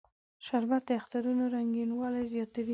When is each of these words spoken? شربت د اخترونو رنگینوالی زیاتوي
شربت 0.45 0.81
د 0.87 0.89
اخترونو 0.99 1.43
رنگینوالی 1.55 2.23
زیاتوي 2.33 2.69